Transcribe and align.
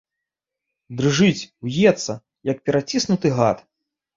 Дрыжыць, 1.01 1.47
уецца, 1.67 2.13
як 2.53 2.57
пераціснуты 2.71 3.27
гад. 3.43 3.57